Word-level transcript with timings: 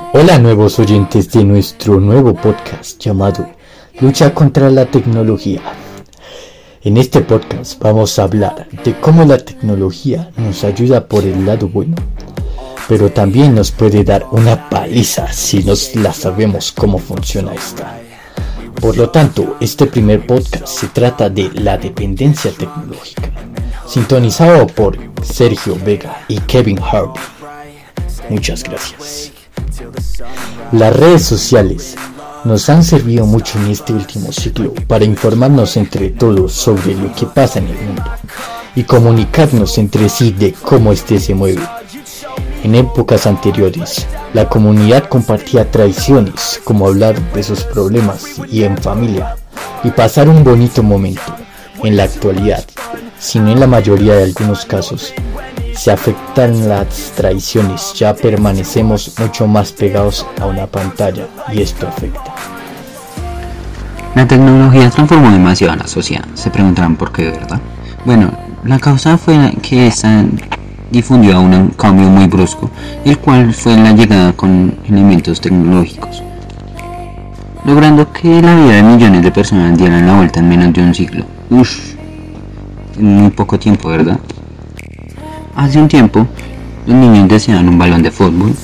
Hola 0.00 0.38
nuevos 0.38 0.78
oyentes 0.78 1.30
de 1.32 1.44
nuestro 1.44 2.00
nuevo 2.00 2.32
podcast 2.34 2.98
llamado 2.98 3.46
Lucha 4.00 4.32
contra 4.32 4.70
la 4.70 4.86
tecnología. 4.86 5.60
En 6.82 6.96
este 6.96 7.20
podcast 7.20 7.78
vamos 7.80 8.18
a 8.18 8.22
hablar 8.22 8.68
de 8.84 8.98
cómo 9.00 9.24
la 9.24 9.36
tecnología 9.36 10.30
nos 10.36 10.64
ayuda 10.64 11.06
por 11.08 11.24
el 11.24 11.44
lado 11.44 11.68
bueno, 11.68 11.96
pero 12.88 13.10
también 13.10 13.54
nos 13.54 13.70
puede 13.70 14.02
dar 14.04 14.24
una 14.30 14.70
paliza 14.70 15.30
si 15.32 15.62
nos 15.62 15.94
la 15.94 16.12
sabemos 16.12 16.72
cómo 16.72 16.98
funciona 16.98 17.52
esta. 17.52 18.00
Por 18.80 18.96
lo 18.96 19.10
tanto, 19.10 19.56
este 19.60 19.86
primer 19.86 20.26
podcast 20.26 20.68
se 20.68 20.86
trata 20.88 21.28
de 21.28 21.50
la 21.52 21.76
dependencia 21.76 22.50
tecnológica, 22.52 23.30
sintonizado 23.86 24.66
por 24.68 24.96
Sergio 25.22 25.76
Vega 25.84 26.24
y 26.28 26.38
Kevin 26.40 26.78
Harvey. 26.80 27.22
Muchas 28.30 28.62
gracias. 28.62 29.32
Las 30.72 30.96
redes 30.96 31.24
sociales 31.24 31.96
nos 32.44 32.68
han 32.68 32.82
servido 32.82 33.26
mucho 33.26 33.58
en 33.58 33.70
este 33.70 33.92
último 33.92 34.32
ciclo 34.32 34.72
para 34.86 35.04
informarnos 35.04 35.76
entre 35.76 36.10
todos 36.10 36.52
sobre 36.52 36.94
lo 36.94 37.12
que 37.14 37.26
pasa 37.26 37.58
en 37.58 37.68
el 37.68 37.76
mundo 37.76 38.02
y 38.74 38.84
comunicarnos 38.84 39.78
entre 39.78 40.08
sí 40.08 40.32
de 40.32 40.52
cómo 40.52 40.92
éste 40.92 41.18
se 41.18 41.34
mueve. 41.34 41.62
En 42.62 42.74
épocas 42.74 43.26
anteriores, 43.26 44.06
la 44.34 44.48
comunidad 44.48 45.08
compartía 45.08 45.70
tradiciones 45.70 46.60
como 46.64 46.86
hablar 46.86 47.20
de 47.32 47.42
sus 47.42 47.64
problemas 47.64 48.24
y 48.50 48.64
en 48.64 48.76
familia 48.78 49.36
y 49.84 49.90
pasar 49.90 50.28
un 50.28 50.44
bonito 50.44 50.82
momento. 50.82 51.22
En 51.84 51.96
la 51.96 52.04
actualidad, 52.04 52.64
si 53.20 53.38
no 53.38 53.50
en 53.50 53.60
la 53.60 53.68
mayoría 53.68 54.14
de 54.16 54.24
algunos 54.24 54.64
casos, 54.64 55.14
se 55.78 55.92
afectan 55.92 56.68
las 56.68 57.12
tradiciones, 57.14 57.94
ya 57.94 58.12
permanecemos 58.12 59.14
mucho 59.20 59.46
más 59.46 59.70
pegados 59.70 60.26
a 60.40 60.46
una 60.46 60.66
pantalla 60.66 61.28
y 61.52 61.62
esto 61.62 61.86
afecta. 61.86 62.34
La 64.16 64.26
tecnología 64.26 64.90
transformó 64.90 65.30
demasiado 65.30 65.74
a 65.74 65.76
la 65.76 65.86
sociedad, 65.86 66.24
se 66.34 66.50
preguntarán 66.50 66.96
por 66.96 67.12
qué, 67.12 67.30
¿verdad? 67.30 67.60
Bueno, 68.04 68.32
la 68.64 68.80
causa 68.80 69.16
fue 69.16 69.54
que 69.62 69.86
esta 69.86 70.24
difundió 70.90 71.36
a 71.36 71.38
un 71.38 71.68
cambio 71.68 72.08
muy 72.08 72.26
brusco, 72.26 72.68
el 73.04 73.16
cual 73.18 73.54
fue 73.54 73.76
la 73.76 73.92
llegada 73.92 74.32
con 74.32 74.76
elementos 74.88 75.40
tecnológicos, 75.40 76.24
logrando 77.64 78.12
que 78.12 78.42
la 78.42 78.56
vida 78.56 78.74
de 78.74 78.82
millones 78.82 79.22
de 79.22 79.30
personas 79.30 79.78
dieran 79.78 80.08
la 80.08 80.16
vuelta 80.16 80.40
en 80.40 80.48
menos 80.48 80.72
de 80.72 80.82
un 80.82 80.92
siglo. 80.92 81.24
Uff, 81.50 81.94
en 82.98 83.16
muy 83.16 83.30
poco 83.30 83.60
tiempo, 83.60 83.90
¿verdad? 83.90 84.18
Hace 85.58 85.80
un 85.80 85.88
tiempo, 85.88 86.24
los 86.86 86.96
niños 86.96 87.28
deseaban 87.28 87.68
un 87.68 87.78
balón 87.78 88.00
de 88.00 88.12
fútbol, 88.12 88.54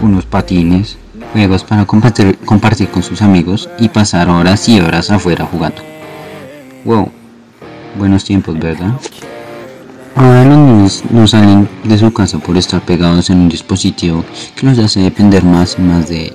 unos 0.00 0.26
patines, 0.26 0.98
juegos 1.32 1.62
para 1.62 1.84
compartir, 1.84 2.36
compartir 2.44 2.88
con 2.88 3.04
sus 3.04 3.22
amigos 3.22 3.70
y 3.78 3.88
pasar 3.88 4.28
horas 4.28 4.68
y 4.68 4.80
horas 4.80 5.08
afuera 5.12 5.46
jugando. 5.46 5.80
Wow, 6.84 7.12
buenos 7.96 8.24
tiempos, 8.24 8.58
¿verdad? 8.58 8.90
Ahora 10.16 10.44
los 10.44 10.58
niños 10.58 11.04
no 11.10 11.28
salen 11.28 11.68
de 11.84 11.96
su 11.96 12.12
casa 12.12 12.40
por 12.40 12.56
estar 12.56 12.80
pegados 12.80 13.30
en 13.30 13.38
un 13.38 13.48
dispositivo 13.48 14.24
que 14.56 14.66
los 14.66 14.80
hace 14.80 14.98
depender 14.98 15.44
más 15.44 15.76
y 15.78 15.82
más 15.82 16.08
de 16.08 16.32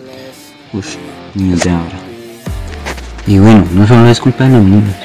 Uf, 0.71 0.95
niños 1.35 1.65
de 1.65 1.71
ahora. 1.71 1.99
Y 3.27 3.39
bueno, 3.39 3.65
no 3.73 3.85
solo 3.85 4.07
es 4.07 4.21
culpa 4.21 4.45
de 4.45 4.51
los 4.51 4.63
niños, 4.63 4.95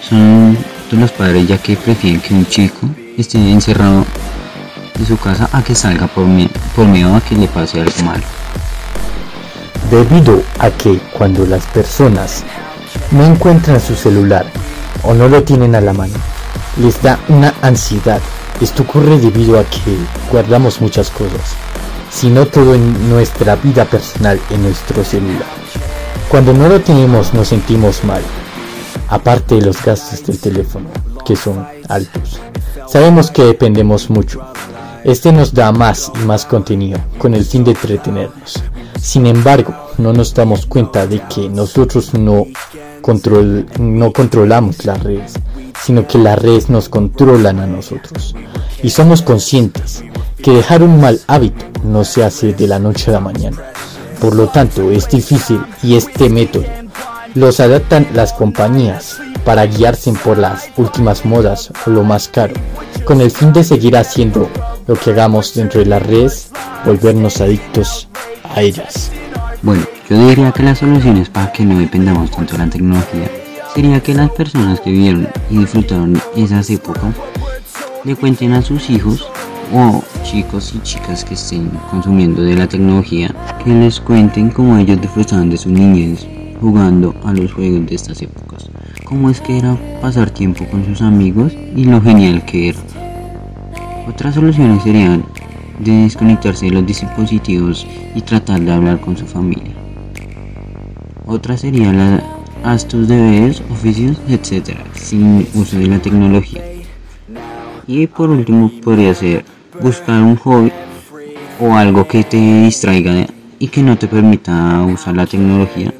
son 0.00 0.56
de 0.90 0.96
los 0.96 1.12
padres 1.12 1.46
ya 1.46 1.58
que 1.58 1.76
prefieren 1.76 2.22
que 2.22 2.32
un 2.32 2.46
chico 2.46 2.88
esté 3.18 3.38
encerrado 3.50 4.06
de 4.98 5.06
su 5.06 5.16
casa 5.16 5.48
a 5.52 5.62
que 5.62 5.74
salga 5.74 6.06
por, 6.06 6.26
por 6.74 6.86
miedo 6.86 7.14
a 7.14 7.20
que 7.20 7.34
le 7.34 7.48
pase 7.48 7.80
algo 7.80 8.02
malo. 8.04 8.24
Debido 9.90 10.42
a 10.58 10.70
que 10.70 10.98
cuando 11.12 11.46
las 11.46 11.64
personas 11.66 12.44
no 13.10 13.24
encuentran 13.24 13.80
su 13.80 13.94
celular 13.94 14.46
o 15.02 15.14
no 15.14 15.28
lo 15.28 15.42
tienen 15.42 15.74
a 15.74 15.80
la 15.80 15.92
mano, 15.92 16.14
les 16.80 17.00
da 17.02 17.18
una 17.28 17.54
ansiedad. 17.62 18.20
Esto 18.60 18.82
ocurre 18.82 19.18
debido 19.18 19.58
a 19.58 19.64
que 19.64 19.96
guardamos 20.30 20.80
muchas 20.80 21.10
cosas, 21.10 21.54
si 22.10 22.28
no 22.28 22.46
todo 22.46 22.74
en 22.74 23.10
nuestra 23.10 23.56
vida 23.56 23.84
personal 23.84 24.40
en 24.50 24.62
nuestro 24.62 25.04
celular. 25.04 25.46
Cuando 26.28 26.52
no 26.52 26.68
lo 26.68 26.80
tenemos 26.80 27.34
nos 27.34 27.48
sentimos 27.48 28.02
mal, 28.02 28.22
aparte 29.08 29.56
de 29.56 29.62
los 29.62 29.84
gastos 29.84 30.26
del 30.26 30.38
teléfono, 30.38 30.88
que 31.24 31.36
son 31.36 31.66
altos. 31.88 32.40
Sabemos 32.88 33.30
que 33.30 33.44
dependemos 33.44 34.10
mucho. 34.10 34.44
Este 35.06 35.30
nos 35.30 35.54
da 35.54 35.70
más 35.70 36.10
y 36.20 36.24
más 36.24 36.44
contenido, 36.44 36.98
con 37.18 37.32
el 37.32 37.44
fin 37.44 37.62
de 37.62 37.70
entretenernos. 37.70 38.60
Sin 39.00 39.24
embargo, 39.26 39.72
no 39.98 40.12
nos 40.12 40.34
damos 40.34 40.66
cuenta 40.66 41.06
de 41.06 41.22
que 41.32 41.48
nosotros 41.48 42.12
no, 42.14 42.44
control, 43.02 43.66
no 43.78 44.12
controlamos 44.12 44.84
las 44.84 45.00
redes, 45.00 45.34
sino 45.80 46.08
que 46.08 46.18
las 46.18 46.36
redes 46.36 46.70
nos 46.70 46.88
controlan 46.88 47.60
a 47.60 47.68
nosotros. 47.68 48.34
Y 48.82 48.90
somos 48.90 49.22
conscientes 49.22 50.02
que 50.42 50.50
dejar 50.50 50.82
un 50.82 51.00
mal 51.00 51.20
hábito 51.28 51.64
no 51.84 52.02
se 52.02 52.24
hace 52.24 52.52
de 52.52 52.66
la 52.66 52.80
noche 52.80 53.12
a 53.12 53.14
la 53.14 53.20
mañana. 53.20 53.58
Por 54.20 54.34
lo 54.34 54.48
tanto, 54.48 54.90
es 54.90 55.08
difícil 55.08 55.60
y 55.84 55.94
este 55.94 56.28
método 56.28 56.64
los 57.36 57.60
adaptan 57.60 58.08
las 58.12 58.32
compañías 58.32 59.18
para 59.44 59.66
guiarse 59.66 60.12
por 60.24 60.36
las 60.36 60.68
últimas 60.76 61.24
modas 61.24 61.70
o 61.86 61.90
lo 61.90 62.02
más 62.02 62.26
caro, 62.26 62.54
con 63.04 63.20
el 63.20 63.30
fin 63.30 63.52
de 63.52 63.62
seguir 63.62 63.96
haciendo 63.96 64.50
lo 64.86 64.94
que 64.94 65.10
hagamos 65.10 65.54
dentro 65.54 65.80
de 65.80 65.86
las 65.86 66.02
redes, 66.02 66.50
volvernos 66.84 67.40
adictos 67.40 68.08
a 68.44 68.62
ellas. 68.62 69.10
Bueno, 69.62 69.82
yo 70.08 70.28
diría 70.28 70.52
que 70.52 70.62
las 70.62 70.78
soluciones 70.78 71.28
para 71.28 71.52
que 71.52 71.64
no 71.64 71.78
dependamos 71.78 72.30
tanto 72.30 72.52
de 72.52 72.58
la 72.58 72.70
tecnología 72.70 73.30
sería 73.74 74.00
que 74.00 74.14
las 74.14 74.30
personas 74.30 74.80
que 74.80 74.90
vivieron 74.90 75.28
y 75.50 75.58
disfrutaron 75.58 76.20
esas 76.36 76.70
épocas 76.70 77.14
le 78.04 78.14
cuenten 78.14 78.52
a 78.52 78.62
sus 78.62 78.88
hijos 78.88 79.28
o 79.72 80.02
chicos 80.22 80.72
y 80.74 80.78
chicas 80.82 81.24
que 81.24 81.34
estén 81.34 81.68
consumiendo 81.90 82.42
de 82.42 82.54
la 82.54 82.68
tecnología 82.68 83.34
que 83.64 83.70
les 83.70 84.00
cuenten 84.00 84.50
cómo 84.50 84.78
ellos 84.78 85.00
disfrutaban 85.00 85.50
de 85.50 85.58
su 85.58 85.68
niñez 85.68 86.26
jugando 86.60 87.14
a 87.24 87.32
los 87.32 87.52
juegos 87.52 87.86
de 87.86 87.96
estas 87.96 88.22
épocas, 88.22 88.70
cómo 89.04 89.28
es 89.28 89.40
que 89.40 89.58
era 89.58 89.76
pasar 90.00 90.30
tiempo 90.30 90.64
con 90.70 90.84
sus 90.86 91.02
amigos 91.02 91.52
y 91.74 91.84
lo 91.84 92.00
genial 92.00 92.44
que 92.46 92.70
era. 92.70 93.05
Otras 94.06 94.34
soluciones 94.34 94.82
serían 94.82 95.24
de 95.78 95.92
desconectarse 95.92 96.66
de 96.66 96.72
los 96.72 96.86
dispositivos 96.86 97.86
y 98.14 98.20
tratar 98.22 98.60
de 98.60 98.72
hablar 98.72 99.00
con 99.00 99.16
su 99.16 99.26
familia. 99.26 99.74
Otra 101.26 101.56
sería 101.56 101.92
la 101.92 102.22
tus 102.88 103.06
deberes, 103.06 103.62
oficios, 103.70 104.16
etc. 104.28 104.76
sin 104.94 105.46
uso 105.54 105.78
de 105.78 105.86
la 105.86 105.98
tecnología. 106.00 106.62
Y 107.86 108.06
por 108.08 108.30
último 108.30 108.70
podría 108.82 109.14
ser 109.14 109.44
buscar 109.80 110.20
un 110.22 110.36
hobby 110.36 110.72
o 111.60 111.74
algo 111.74 112.06
que 112.08 112.24
te 112.24 112.36
distraiga 112.36 113.26
y 113.58 113.68
que 113.68 113.82
no 113.82 113.96
te 113.96 114.08
permita 114.08 114.82
usar 114.82 115.14
la 115.14 115.26
tecnología. 115.26 115.94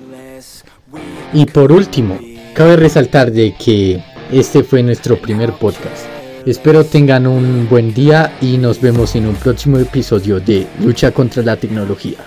Y 1.33 1.47
por 1.47 1.71
último, 1.71 2.19
cabe 2.55 2.77
resaltar 2.77 3.31
de 3.31 3.55
que 3.55 4.03
este 4.33 4.65
fue 4.65 4.83
nuestro 4.83 5.17
primer 5.21 5.53
podcast. 5.53 6.16
Espero 6.47 6.85
tengan 6.85 7.27
un 7.27 7.69
buen 7.69 7.93
día 7.93 8.39
y 8.41 8.57
nos 8.57 8.81
vemos 8.81 9.17
en 9.17 9.27
un 9.27 9.35
próximo 9.35 9.81
episodio 9.81 10.39
de 10.39 10.65
Lucha 10.81 11.11
contra 11.11 11.43
la 11.43 11.57
tecnología. 11.57 12.19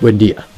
Buen 0.00 0.18
día. 0.18 0.49